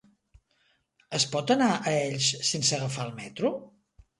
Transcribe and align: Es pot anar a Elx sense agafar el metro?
Es 1.17 1.27
pot 1.35 1.53
anar 1.57 1.67
a 1.75 1.93
Elx 2.07 2.31
sense 2.51 2.75
agafar 2.79 3.07
el 3.11 3.17
metro? 3.21 3.57